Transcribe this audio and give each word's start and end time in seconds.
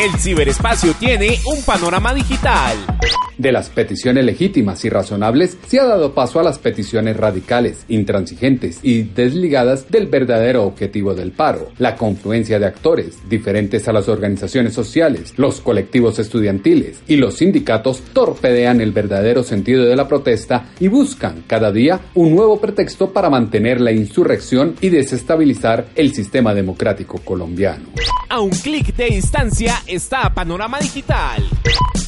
El 0.00 0.18
ciberespacio 0.18 0.94
tiene 0.98 1.38
un 1.44 1.62
panorama 1.62 2.14
digital. 2.14 2.76
De 3.38 3.50
las 3.50 3.70
peticiones 3.70 4.24
legítimas 4.24 4.84
y 4.84 4.88
razonables 4.88 5.56
se 5.66 5.80
ha 5.80 5.84
dado 5.84 6.14
paso 6.14 6.38
a 6.38 6.42
las 6.42 6.58
peticiones 6.58 7.16
radicales, 7.16 7.84
intransigentes 7.88 8.78
y 8.82 9.02
desligadas 9.02 9.90
del 9.90 10.06
verdadero 10.06 10.64
objetivo 10.64 11.14
del 11.14 11.32
paro, 11.32 11.70
la 11.78 11.96
confluencia 11.96 12.58
de 12.58 12.66
actores 12.66 13.18
diferentes 13.28 13.88
a 13.88 13.92
las 13.92 14.08
organizaciones 14.08 14.74
sociales, 14.74 15.34
los 15.38 15.60
colectivos 15.60 16.18
estudiantiles 16.18 17.02
y 17.08 17.16
los 17.16 17.38
sindicatos 17.38 18.02
torpedean 18.12 18.80
el 18.80 18.92
verdadero 18.92 19.42
sentido 19.42 19.84
de 19.84 19.96
la 19.96 20.08
protesta 20.08 20.70
y 20.78 20.88
buscan 20.88 21.42
cada 21.46 21.72
día 21.72 22.00
un 22.14 22.34
nuevo 22.34 22.60
pretexto 22.60 23.12
para 23.12 23.30
mantener 23.30 23.80
la 23.80 23.92
insurrección 23.92 24.76
y 24.80 24.90
desestabilizar 24.90 25.86
el 25.96 26.14
sistema 26.14 26.54
democrático 26.54 27.18
colombiano. 27.18 27.86
A 28.28 28.40
un 28.40 28.50
clic 28.50 28.94
de 28.94 29.06
distancia 29.06 29.81
está 29.86 30.32
Panorama 30.34 30.78
Digital. 30.78 31.42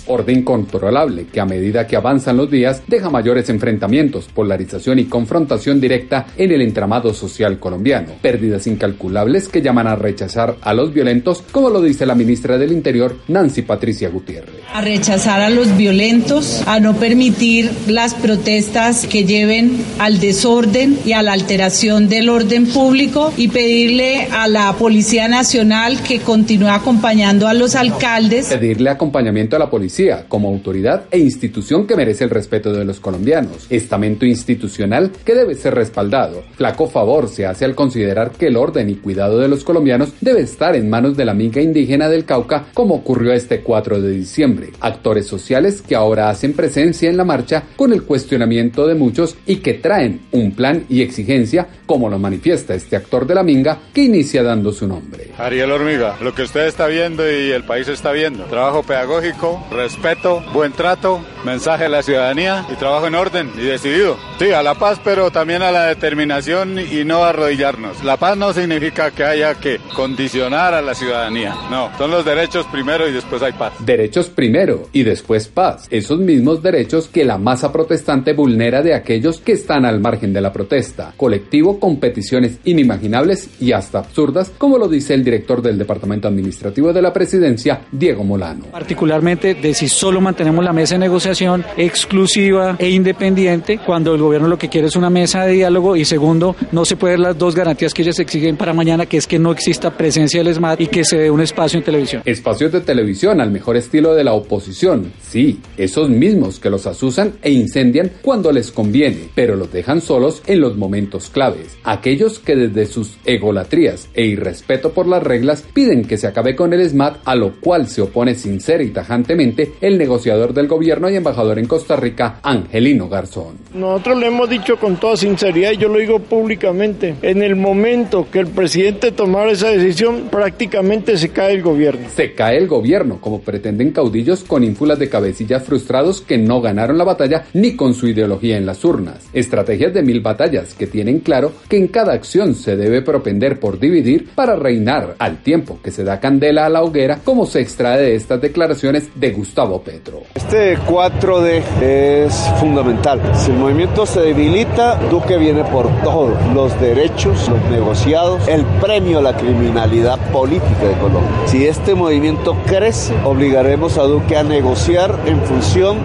Orden 0.06 0.42
controlable 0.42 1.26
que 1.32 1.40
a 1.40 1.46
medida 1.46 1.86
que 1.86 1.96
avanzan 1.96 2.36
los 2.36 2.50
días 2.50 2.82
deja 2.86 3.08
mayores 3.08 3.48
enfrentamientos, 3.48 4.26
polarización 4.26 4.98
y 4.98 5.06
confrontación 5.06 5.80
directa 5.80 6.26
en 6.36 6.52
el 6.52 6.60
entramado 6.60 7.14
social 7.14 7.58
colombiano. 7.58 8.12
Pérdidas 8.20 8.66
incalculables 8.66 9.48
que 9.48 9.62
llaman 9.62 9.86
a 9.86 9.96
rechazar 9.96 10.56
a 10.60 10.74
los 10.74 10.92
violentos, 10.92 11.42
como 11.50 11.70
lo 11.70 11.80
dice 11.80 12.04
la 12.04 12.14
ministra 12.14 12.58
del 12.58 12.72
Interior, 12.72 13.16
Nancy 13.28 13.62
Patricia 13.62 14.10
Gutiérrez. 14.10 14.54
A 14.72 14.82
rechazar 14.82 15.40
a 15.40 15.48
los 15.48 15.74
violentos, 15.76 16.62
a 16.66 16.80
no 16.80 16.94
permitir 16.96 17.70
las 17.86 18.12
protestas 18.12 19.06
que 19.06 19.24
lleven 19.24 19.84
al 19.98 20.20
desorden 20.20 20.98
y 21.06 21.12
a 21.12 21.22
la 21.22 21.32
alteración 21.32 22.08
del 22.10 22.28
orden 22.28 22.66
público 22.66 23.32
y 23.36 23.48
pedirle 23.48 24.28
a 24.30 24.48
la 24.48 24.72
Policía 24.74 25.28
Nacional 25.28 26.02
que 26.02 26.20
continúe 26.20 26.68
acompañando 26.68 27.48
a 27.48 27.54
los 27.54 27.63
alcaldes. 27.74 28.48
Pedirle 28.48 28.90
acompañamiento 28.90 29.56
a 29.56 29.58
la 29.58 29.70
policía 29.70 30.26
como 30.28 30.48
autoridad 30.48 31.04
e 31.10 31.18
institución 31.18 31.86
que 31.86 31.96
merece 31.96 32.24
el 32.24 32.30
respeto 32.30 32.72
de 32.72 32.84
los 32.84 33.00
colombianos. 33.00 33.66
Estamento 33.70 34.26
institucional 34.26 35.10
que 35.24 35.34
debe 35.34 35.54
ser 35.54 35.74
respaldado. 35.74 36.44
Flaco 36.56 36.86
favor 36.88 37.28
se 37.28 37.46
hace 37.46 37.64
al 37.64 37.74
considerar 37.74 38.32
que 38.32 38.48
el 38.48 38.56
orden 38.56 38.90
y 38.90 38.96
cuidado 38.96 39.38
de 39.38 39.48
los 39.48 39.64
colombianos 39.64 40.12
debe 40.20 40.42
estar 40.42 40.76
en 40.76 40.90
manos 40.90 41.16
de 41.16 41.24
la 41.24 41.32
amiga 41.32 41.62
indígena 41.62 42.10
del 42.10 42.26
Cauca 42.26 42.66
como 42.74 42.96
ocurrió 42.96 43.32
este 43.32 43.60
4 43.60 44.02
de 44.02 44.10
diciembre. 44.10 44.70
Actores 44.80 45.26
sociales 45.26 45.80
que 45.80 45.96
ahora 45.96 46.28
hacen 46.28 46.52
presencia 46.52 47.08
en 47.08 47.16
la 47.16 47.24
marcha 47.24 47.62
con 47.76 47.94
el 47.94 48.02
cuestionamiento 48.02 48.86
de 48.86 48.94
muchos 48.94 49.36
y 49.46 49.56
que 49.56 49.74
traen 49.74 50.20
un 50.32 50.52
plan 50.52 50.84
y 50.90 51.00
exigencia 51.00 51.66
como 51.86 52.10
lo 52.10 52.18
manifiesta 52.18 52.74
este 52.74 52.96
actor 52.96 53.26
de 53.26 53.34
la 53.34 53.42
Minga 53.42 53.78
que 53.92 54.02
inicia 54.02 54.42
dando 54.42 54.72
su 54.72 54.86
nombre. 54.86 55.28
Ariel 55.38 55.70
Hormiga, 55.70 56.16
lo 56.20 56.34
que 56.34 56.42
usted 56.42 56.66
está 56.66 56.86
viendo 56.86 57.24
y 57.30 57.52
el 57.54 57.64
país 57.64 57.88
está 57.88 58.12
viendo. 58.12 58.44
Trabajo 58.44 58.82
pedagógico, 58.82 59.64
respeto, 59.70 60.42
buen 60.52 60.72
trato, 60.72 61.20
mensaje 61.44 61.84
a 61.84 61.88
la 61.88 62.02
ciudadanía 62.02 62.66
y 62.72 62.76
trabajo 62.76 63.06
en 63.06 63.14
orden 63.14 63.50
y 63.56 63.62
decidido. 63.62 64.16
Sí, 64.38 64.50
a 64.52 64.62
la 64.62 64.74
paz, 64.74 65.00
pero 65.02 65.30
también 65.30 65.62
a 65.62 65.70
la 65.70 65.86
determinación 65.86 66.78
y 66.78 67.04
no 67.04 67.24
arrodillarnos. 67.24 68.02
La 68.02 68.16
paz 68.16 68.36
no 68.36 68.52
significa 68.52 69.10
que 69.10 69.24
haya 69.24 69.54
que 69.54 69.78
condicionar 69.94 70.74
a 70.74 70.82
la 70.82 70.94
ciudadanía. 70.94 71.54
No, 71.70 71.90
son 71.96 72.10
los 72.10 72.24
derechos 72.24 72.66
primero 72.66 73.08
y 73.08 73.12
después 73.12 73.42
hay 73.42 73.52
paz. 73.52 73.74
Derechos 73.80 74.28
primero 74.28 74.88
y 74.92 75.02
después 75.02 75.48
paz. 75.48 75.86
Esos 75.90 76.18
mismos 76.18 76.62
derechos 76.62 77.08
que 77.08 77.24
la 77.24 77.38
masa 77.38 77.72
protestante 77.72 78.32
vulnera 78.32 78.82
de 78.82 78.94
aquellos 78.94 79.38
que 79.38 79.52
están 79.52 79.84
al 79.84 80.00
margen 80.00 80.32
de 80.32 80.40
la 80.40 80.52
protesta. 80.52 81.12
Colectivo 81.16 81.78
con 81.78 81.98
peticiones 81.98 82.58
inimaginables 82.64 83.50
y 83.60 83.72
hasta 83.72 83.98
absurdas, 83.98 84.50
como 84.58 84.78
lo 84.78 84.88
dice 84.88 85.14
el 85.14 85.24
director 85.24 85.62
del 85.62 85.78
Departamento 85.78 86.28
Administrativo 86.28 86.92
de 86.92 87.02
la 87.02 87.12
Presidencia, 87.12 87.43
Diego 87.92 88.24
Molano. 88.24 88.66
Particularmente 88.72 89.54
de 89.54 89.74
si 89.74 89.88
solo 89.88 90.20
mantenemos 90.20 90.64
la 90.64 90.72
mesa 90.72 90.94
de 90.94 91.00
negociación 91.00 91.64
exclusiva 91.76 92.76
e 92.78 92.90
independiente, 92.90 93.78
cuando 93.84 94.14
el 94.14 94.20
gobierno 94.22 94.48
lo 94.48 94.58
que 94.58 94.68
quiere 94.68 94.88
es 94.88 94.96
una 94.96 95.10
mesa 95.10 95.44
de 95.44 95.52
diálogo 95.52 95.96
y 95.96 96.04
segundo, 96.04 96.56
no 96.72 96.84
se 96.84 96.96
pueden 96.96 97.22
las 97.22 97.36
dos 97.36 97.54
garantías 97.54 97.92
que 97.92 98.02
ellos 98.02 98.18
exigen 98.18 98.56
para 98.56 98.72
mañana, 98.72 99.06
que 99.06 99.18
es 99.18 99.26
que 99.26 99.38
no 99.38 99.52
exista 99.52 99.90
presencia 99.90 100.40
del 100.40 100.48
ESMAD 100.48 100.80
y 100.80 100.86
que 100.86 101.04
se 101.04 101.18
dé 101.18 101.30
un 101.30 101.40
espacio 101.40 101.78
en 101.78 101.84
televisión. 101.84 102.22
Espacios 102.24 102.72
de 102.72 102.80
televisión 102.80 103.40
al 103.40 103.50
mejor 103.50 103.76
estilo 103.76 104.14
de 104.14 104.24
la 104.24 104.32
oposición, 104.32 105.12
sí, 105.20 105.60
esos 105.76 106.08
mismos 106.08 106.58
que 106.58 106.70
los 106.70 106.86
asusan 106.86 107.34
e 107.42 107.50
incendian 107.50 108.10
cuando 108.22 108.52
les 108.52 108.70
conviene, 108.70 109.28
pero 109.34 109.56
los 109.56 109.70
dejan 109.70 110.00
solos 110.00 110.42
en 110.46 110.60
los 110.60 110.76
momentos 110.76 111.28
claves. 111.28 111.76
Aquellos 111.84 112.38
que 112.38 112.56
desde 112.56 112.86
sus 112.86 113.18
egolatrías 113.24 114.08
e 114.14 114.24
irrespeto 114.24 114.92
por 114.92 115.06
las 115.06 115.22
reglas 115.22 115.62
piden 115.72 116.04
que 116.04 116.16
se 116.16 116.26
acabe 116.26 116.56
con 116.56 116.72
el 116.72 116.80
ESMAD, 116.80 117.16
a 117.24 117.33
lo 117.34 117.60
cual 117.60 117.88
se 117.88 118.02
opone 118.02 118.34
sincera 118.34 118.82
y 118.82 118.90
tajantemente 118.90 119.72
el 119.80 119.98
negociador 119.98 120.52
del 120.52 120.68
gobierno 120.68 121.10
y 121.10 121.16
embajador 121.16 121.58
en 121.58 121.66
Costa 121.66 121.96
Rica, 121.96 122.40
Angelino 122.42 123.08
Garzón. 123.08 123.56
Nosotros 123.74 124.18
le 124.18 124.26
hemos 124.26 124.48
dicho 124.48 124.76
con 124.76 124.96
toda 124.96 125.16
sinceridad 125.16 125.72
y 125.72 125.76
yo 125.76 125.88
lo 125.88 125.98
digo 125.98 126.18
públicamente, 126.18 127.14
en 127.22 127.42
el 127.42 127.56
momento 127.56 128.26
que 128.30 128.40
el 128.40 128.46
presidente 128.48 129.12
tomara 129.12 129.52
esa 129.52 129.68
decisión, 129.68 130.28
prácticamente 130.30 131.16
se 131.16 131.30
cae 131.30 131.54
el 131.54 131.62
gobierno. 131.62 132.08
Se 132.14 132.34
cae 132.34 132.58
el 132.58 132.68
gobierno, 132.68 133.18
como 133.20 133.40
pretenden 133.40 133.92
caudillos 133.92 134.44
con 134.44 134.64
ínfulas 134.64 134.98
de 134.98 135.08
cabecillas 135.08 135.64
frustrados 135.64 136.20
que 136.20 136.38
no 136.38 136.60
ganaron 136.60 136.98
la 136.98 137.04
batalla 137.04 137.46
ni 137.52 137.76
con 137.76 137.94
su 137.94 138.08
ideología 138.08 138.56
en 138.56 138.66
las 138.66 138.84
urnas. 138.84 139.28
Estrategias 139.32 139.92
de 139.94 140.02
mil 140.02 140.20
batallas 140.20 140.74
que 140.74 140.86
tienen 140.86 141.20
claro 141.20 141.52
que 141.68 141.76
en 141.76 141.88
cada 141.88 142.12
acción 142.12 142.54
se 142.54 142.76
debe 142.76 143.02
propender 143.02 143.60
por 143.60 143.78
dividir 143.78 144.28
para 144.34 144.56
reinar 144.56 145.14
al 145.18 145.42
tiempo 145.42 145.78
que 145.82 145.90
se 145.90 146.04
da 146.04 146.20
candela 146.20 146.66
a 146.66 146.68
la 146.68 146.82
hoguera, 146.82 147.20
como 147.24 147.46
se 147.46 147.60
extrae 147.60 148.00
de 148.00 148.14
estas 148.16 148.40
declaraciones 148.40 149.08
de 149.14 149.32
Gustavo 149.32 149.80
Petro. 149.82 150.22
Este 150.34 150.78
4D 150.78 151.62
es 151.80 152.34
fundamental. 152.60 153.20
Si 153.34 153.50
el 153.50 153.56
movimiento 153.56 154.06
se 154.06 154.20
debilita, 154.20 154.96
Duque 155.10 155.36
viene 155.38 155.64
por 155.64 155.88
todos 156.02 156.32
los 156.54 156.78
derechos, 156.80 157.48
los 157.48 157.62
negociados, 157.70 158.46
el 158.48 158.64
premio 158.80 159.18
a 159.18 159.22
la 159.22 159.36
criminalidad 159.36 160.18
política 160.30 160.86
de 160.86 160.94
Colombia. 160.94 161.30
Si 161.46 161.66
este 161.66 161.94
movimiento 161.94 162.56
crece, 162.66 163.14
obligaremos 163.24 163.98
a 163.98 164.02
Duque 164.02 164.36
a 164.36 164.42
negociar 164.42 165.18
en 165.26 165.40
función 165.42 165.98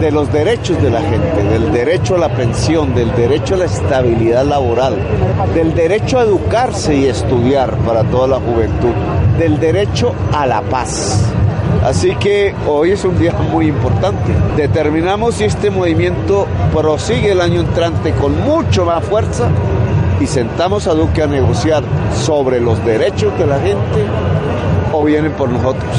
de 0.00 0.10
los 0.10 0.32
derechos 0.32 0.80
de 0.82 0.90
la 0.90 1.00
gente, 1.00 1.42
del 1.44 1.72
derecho 1.72 2.16
a 2.16 2.18
la 2.18 2.34
pensión, 2.34 2.94
del 2.94 3.14
derecho 3.14 3.54
a 3.54 3.58
la 3.58 3.64
estabilidad 3.66 4.44
laboral, 4.44 4.96
del 5.54 5.74
derecho 5.74 6.18
a 6.18 6.22
educarse 6.22 6.96
y 6.96 7.06
estudiar 7.06 7.76
para 7.78 8.02
toda 8.04 8.26
la 8.26 8.36
juventud, 8.36 8.92
del 9.38 9.58
derecho 9.58 10.14
a 10.32 10.46
la 10.46 10.62
paz. 10.62 11.32
Así 11.82 12.14
que 12.16 12.54
hoy 12.66 12.92
es 12.92 13.04
un 13.04 13.18
día 13.18 13.32
muy 13.32 13.66
importante. 13.66 14.32
Determinamos 14.56 15.36
si 15.36 15.44
este 15.44 15.70
movimiento 15.70 16.46
prosigue 16.72 17.32
el 17.32 17.40
año 17.40 17.60
entrante 17.60 18.12
con 18.12 18.40
mucho 18.40 18.84
más 18.84 19.04
fuerza 19.04 19.48
y 20.20 20.26
sentamos 20.26 20.86
a 20.86 20.94
Duque 20.94 21.22
a 21.22 21.26
negociar 21.26 21.82
sobre 22.14 22.60
los 22.60 22.82
derechos 22.84 23.36
de 23.38 23.46
la 23.46 23.58
gente 23.60 24.06
o 24.94 25.04
vienen 25.04 25.32
por 25.32 25.48
nosotros 25.48 25.92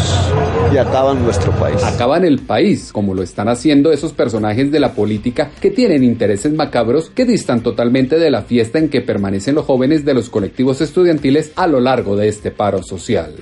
y 0.74 0.78
acaban 0.78 1.22
nuestro 1.24 1.52
país. 1.54 1.84
Acaban 1.84 2.24
el 2.24 2.40
país, 2.40 2.92
como 2.94 3.14
lo 3.14 3.24
están 3.24 3.50
haciendo 3.50 3.92
esos 3.92 4.14
personajes 4.14 4.72
de 4.72 4.80
la 4.80 4.94
política 4.94 5.52
que 5.60 5.70
tienen 5.70 6.04
intereses 6.04 6.54
macabros 6.54 7.10
que 7.10 7.26
distan 7.26 7.62
totalmente 7.62 8.18
de 8.18 8.32
la 8.32 8.44
fiesta 8.44 8.80
en 8.80 8.90
que 8.90 9.02
permanecen 9.02 9.56
los 9.56 9.66
jóvenes 9.66 10.06
de 10.06 10.14
los 10.14 10.30
colectivos 10.30 10.80
estudiantiles 10.82 11.52
a 11.56 11.68
lo 11.68 11.82
largo 11.82 12.16
de 12.16 12.30
este 12.30 12.52
paro 12.52 12.84
social. 12.84 13.34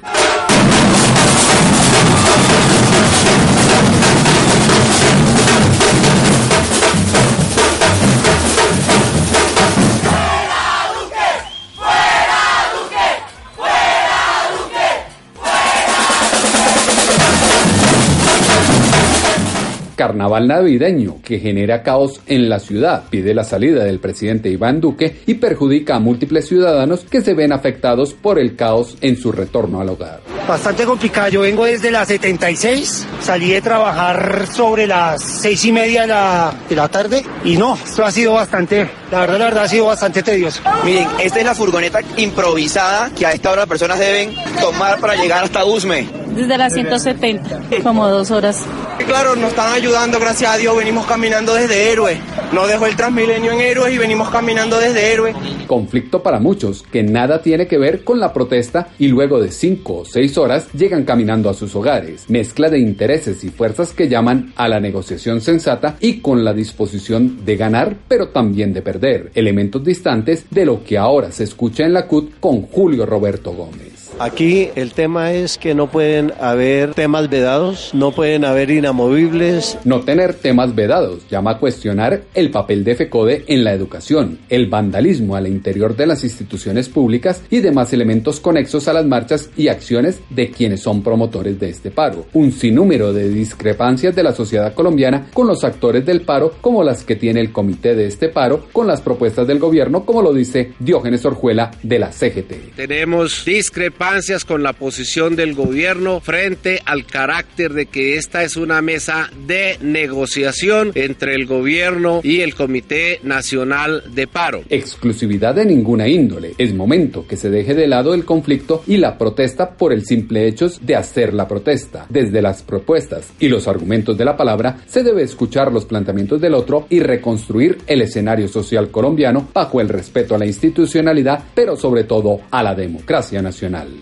Carnaval 20.03 20.49
navideño 20.49 21.21
que 21.23 21.39
genera 21.39 21.81
caos 21.81 22.19
en 22.27 22.49
la 22.49 22.59
ciudad, 22.59 23.03
pide 23.09 23.33
la 23.33 23.45
salida 23.45 23.85
del 23.85 23.99
presidente 23.99 24.49
Iván 24.49 24.81
Duque 24.81 25.21
y 25.25 25.35
perjudica 25.35 25.95
a 25.95 25.99
múltiples 25.99 26.45
ciudadanos 26.45 27.05
que 27.09 27.21
se 27.21 27.33
ven 27.33 27.53
afectados 27.53 28.13
por 28.13 28.37
el 28.37 28.57
caos 28.57 28.97
en 28.99 29.15
su 29.15 29.31
retorno 29.31 29.79
al 29.79 29.87
hogar. 29.87 30.19
Bastante 30.45 30.83
complicado, 30.83 31.29
yo 31.29 31.39
vengo 31.39 31.63
desde 31.63 31.89
las 31.89 32.09
76, 32.09 33.07
salí 33.21 33.51
de 33.51 33.61
trabajar 33.61 34.45
sobre 34.47 34.87
las 34.87 35.23
seis 35.23 35.63
y 35.63 35.71
media 35.71 36.01
de 36.01 36.07
la, 36.07 36.53
de 36.67 36.75
la 36.75 36.89
tarde 36.89 37.23
y 37.45 37.55
no, 37.55 37.75
esto 37.75 38.03
ha 38.03 38.11
sido 38.11 38.33
bastante, 38.33 38.89
la 39.09 39.21
verdad, 39.21 39.39
la 39.39 39.45
verdad 39.45 39.63
ha 39.63 39.69
sido 39.69 39.85
bastante 39.85 40.21
tedioso. 40.21 40.61
Miren, 40.83 41.07
esta 41.21 41.39
es 41.39 41.45
la 41.45 41.55
furgoneta 41.55 42.01
improvisada 42.17 43.09
que 43.17 43.25
a 43.25 43.31
esta 43.31 43.51
hora 43.51 43.61
las 43.61 43.69
personas 43.69 43.99
deben 43.99 44.35
tomar 44.59 44.99
para 44.99 45.15
llegar 45.15 45.45
hasta 45.45 45.63
Usme. 45.63 46.22
Desde 46.35 46.57
las 46.57 46.73
170, 46.73 47.61
como 47.83 48.07
dos 48.07 48.31
horas. 48.31 48.65
Claro, 49.05 49.35
nos 49.35 49.49
están 49.49 49.73
ayudando, 49.73 50.19
gracias 50.19 50.51
a 50.51 50.57
Dios, 50.57 50.75
venimos 50.75 51.05
caminando 51.05 51.53
desde 51.53 51.91
Héroe. 51.91 52.17
No 52.53 52.65
dejó 52.67 52.85
el 52.85 52.95
Transmilenio 52.95 53.51
en 53.51 53.61
Héroe 53.61 53.93
y 53.93 53.97
venimos 53.97 54.29
caminando 54.29 54.79
desde 54.79 55.13
Héroe. 55.13 55.33
Conflicto 55.67 56.23
para 56.23 56.39
muchos 56.39 56.83
que 56.83 57.03
nada 57.03 57.41
tiene 57.41 57.67
que 57.67 57.77
ver 57.77 58.03
con 58.03 58.19
la 58.19 58.33
protesta 58.33 58.89
y 58.97 59.07
luego 59.07 59.39
de 59.39 59.51
cinco 59.51 59.99
o 59.99 60.05
seis 60.05 60.37
horas 60.37 60.67
llegan 60.73 61.03
caminando 61.03 61.49
a 61.49 61.53
sus 61.53 61.75
hogares. 61.75 62.29
Mezcla 62.29 62.69
de 62.69 62.79
intereses 62.79 63.43
y 63.43 63.49
fuerzas 63.49 63.93
que 63.93 64.07
llaman 64.07 64.53
a 64.55 64.67
la 64.67 64.79
negociación 64.79 65.41
sensata 65.41 65.97
y 65.99 66.19
con 66.19 66.43
la 66.43 66.53
disposición 66.53 67.45
de 67.45 67.57
ganar, 67.57 67.95
pero 68.07 68.29
también 68.29 68.73
de 68.73 68.81
perder. 68.81 69.31
Elementos 69.35 69.83
distantes 69.83 70.45
de 70.49 70.65
lo 70.65 70.83
que 70.83 70.97
ahora 70.97 71.31
se 71.31 71.43
escucha 71.43 71.85
en 71.85 71.93
la 71.93 72.07
CUT 72.07 72.39
con 72.39 72.63
Julio 72.63 73.05
Roberto 73.05 73.51
Gómez. 73.51 73.92
Aquí 74.19 74.69
el 74.75 74.93
tema 74.93 75.33
es 75.33 75.57
que 75.57 75.73
no 75.73 75.87
pueden 75.87 76.33
haber 76.39 76.93
temas 76.93 77.29
vedados, 77.29 77.91
no 77.93 78.11
pueden 78.11 78.45
haber 78.45 78.69
inamovibles. 78.69 79.77
No 79.85 80.01
tener 80.01 80.35
temas 80.35 80.75
vedados 80.75 81.27
llama 81.29 81.51
a 81.51 81.57
cuestionar 81.57 82.23
el 82.35 82.51
papel 82.51 82.83
de 82.83 82.95
FECODE 82.95 83.45
en 83.47 83.63
la 83.63 83.73
educación, 83.73 84.39
el 84.49 84.69
vandalismo 84.69 85.35
al 85.35 85.47
interior 85.47 85.95
de 85.95 86.05
las 86.05 86.23
instituciones 86.23 86.89
públicas 86.89 87.41
y 87.49 87.59
demás 87.59 87.91
elementos 87.91 88.39
conexos 88.39 88.87
a 88.87 88.93
las 88.93 89.05
marchas 89.05 89.49
y 89.57 89.67
acciones 89.67 90.21
de 90.29 90.51
quienes 90.51 90.81
son 90.81 91.01
promotores 91.01 91.59
de 91.59 91.69
este 91.69 91.89
paro. 91.89 92.25
Un 92.33 92.51
sinnúmero 92.51 93.13
de 93.13 93.29
discrepancias 93.29 94.15
de 94.15 94.23
la 94.23 94.33
sociedad 94.33 94.73
colombiana 94.73 95.27
con 95.33 95.47
los 95.47 95.63
actores 95.63 96.05
del 96.05 96.21
paro, 96.21 96.53
como 96.61 96.83
las 96.83 97.03
que 97.03 97.15
tiene 97.15 97.41
el 97.41 97.51
comité 97.51 97.95
de 97.95 98.07
este 98.07 98.29
paro, 98.29 98.67
con 98.71 98.85
las 98.85 99.01
propuestas 99.01 99.47
del 99.47 99.59
gobierno, 99.59 100.05
como 100.05 100.21
lo 100.21 100.33
dice 100.33 100.73
Diógenes 100.79 101.25
Orjuela 101.25 101.71
de 101.81 101.99
la 101.99 102.11
CGT. 102.11 102.75
Tenemos 102.75 103.43
discrepancias 103.45 104.02
con 104.45 104.63
la 104.63 104.73
posición 104.73 105.37
del 105.37 105.53
gobierno 105.53 106.19
frente 106.19 106.81
al 106.85 107.05
carácter 107.05 107.71
de 107.71 107.85
que 107.85 108.17
esta 108.17 108.43
es 108.43 108.57
una 108.57 108.81
mesa 108.81 109.29
de 109.47 109.77
negociación 109.79 110.91
entre 110.95 111.35
el 111.35 111.45
gobierno 111.45 112.19
y 112.21 112.41
el 112.41 112.53
Comité 112.53 113.21
Nacional 113.23 114.03
de 114.13 114.27
Paro. 114.27 114.63
Exclusividad 114.69 115.55
de 115.55 115.65
ninguna 115.65 116.09
índole. 116.09 116.51
Es 116.57 116.73
momento 116.73 117.25
que 117.25 117.37
se 117.37 117.49
deje 117.49 117.75
de 117.75 117.87
lado 117.87 118.13
el 118.13 118.25
conflicto 118.25 118.83
y 118.87 118.97
la 118.97 119.17
protesta 119.17 119.71
por 119.71 119.93
el 119.93 120.03
simple 120.03 120.47
hecho 120.49 120.67
de 120.81 120.97
hacer 120.97 121.33
la 121.33 121.47
protesta. 121.47 122.05
Desde 122.09 122.41
las 122.41 122.61
propuestas 122.61 123.31
y 123.39 123.47
los 123.47 123.69
argumentos 123.69 124.17
de 124.17 124.25
la 124.25 124.35
palabra 124.35 124.79
se 124.85 125.01
debe 125.01 125.23
escuchar 125.23 125.71
los 125.71 125.85
planteamientos 125.85 126.41
del 126.41 126.55
otro 126.55 126.87
y 126.89 126.99
reconstruir 126.99 127.77
el 127.87 128.01
escenario 128.01 128.49
social 128.49 128.91
colombiano 128.91 129.47
bajo 129.53 129.79
el 129.79 129.87
respeto 129.87 130.35
a 130.35 130.37
la 130.37 130.45
institucionalidad, 130.45 131.41
pero 131.55 131.77
sobre 131.77 132.03
todo 132.03 132.41
a 132.51 132.61
la 132.61 132.75
democracia 132.75 133.41
nacional. 133.41 133.92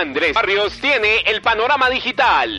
Andrés 0.00 0.32
Barrios 0.32 0.78
tiene 0.80 1.08
el 1.26 1.42
panorama 1.42 1.90
digital. 1.90 2.56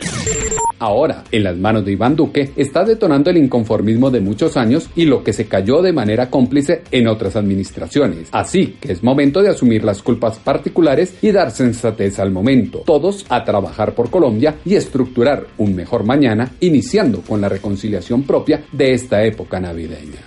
Ahora, 0.78 1.24
en 1.32 1.44
las 1.44 1.56
manos 1.56 1.86
de 1.86 1.92
Iván 1.92 2.14
Duque, 2.14 2.52
está 2.54 2.84
detonando 2.84 3.30
el 3.30 3.38
inconformismo 3.38 4.10
de 4.10 4.20
muchos 4.20 4.58
años 4.58 4.90
y 4.94 5.06
lo 5.06 5.24
que 5.24 5.32
se 5.32 5.48
cayó 5.48 5.80
de 5.80 5.94
manera 5.94 6.28
cómplice 6.28 6.82
en 6.90 7.08
otras 7.08 7.36
administraciones. 7.36 8.28
Así 8.32 8.76
que 8.78 8.92
es 8.92 9.02
momento 9.02 9.40
de 9.40 9.48
asumir 9.48 9.84
las 9.84 10.02
culpas 10.02 10.38
particulares 10.38 11.14
y 11.22 11.32
dar 11.32 11.50
sensatez 11.50 12.18
al 12.18 12.30
momento. 12.30 12.82
Todos 12.84 13.24
a 13.30 13.42
trabajar 13.42 13.94
por 13.94 14.10
Colombia 14.10 14.56
y 14.66 14.74
estructurar 14.74 15.46
un 15.56 15.74
mejor 15.74 16.04
mañana, 16.04 16.52
iniciando 16.60 17.22
con 17.22 17.40
la 17.40 17.48
reconciliación 17.48 18.24
propia 18.24 18.64
de 18.70 18.92
esta 18.92 19.24
época 19.24 19.58
navideña. 19.60 20.20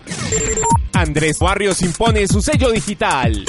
Andrés 0.93 1.37
Barrios 1.39 1.81
impone 1.83 2.27
su 2.27 2.41
sello 2.41 2.71
digital. 2.71 3.45